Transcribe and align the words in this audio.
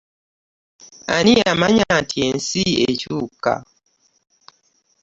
Ani 1.15 1.31
yamanya 1.39 1.85
nti 2.01 2.15
ensi 2.27 2.61
ekyuka. 2.87 3.53